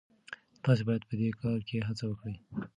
تاسي 0.63 0.83
باید 0.87 1.03
په 1.09 1.13
دې 1.19 1.27
لاره 1.39 1.61
کي 1.67 1.77
هڅه 1.87 2.03
وکړئ. 2.07 2.35